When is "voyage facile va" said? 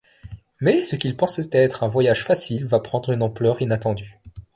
1.87-2.79